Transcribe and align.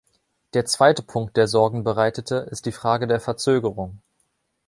Der 0.55 0.65
zweite 0.65 1.03
Punkt, 1.03 1.37
der 1.37 1.47
Sorgen 1.47 1.83
bereitete, 1.83 2.47
ist 2.49 2.65
die 2.65 2.71
Frage 2.71 3.05
der 3.05 3.19
Verzögerung. 3.19 3.99